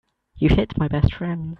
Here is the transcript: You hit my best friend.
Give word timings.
You 0.35 0.49
hit 0.49 0.79
my 0.79 0.87
best 0.87 1.13
friend. 1.13 1.49